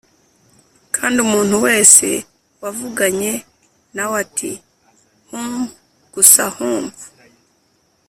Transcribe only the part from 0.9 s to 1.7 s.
kandi umuntu